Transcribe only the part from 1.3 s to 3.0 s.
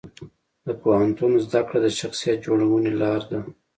زده کړه د شخصیت جوړونې